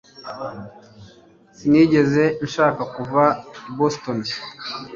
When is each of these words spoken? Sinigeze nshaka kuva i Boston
Sinigeze 1.57 2.23
nshaka 2.45 2.81
kuva 2.95 3.23
i 3.69 3.71
Boston 3.77 4.19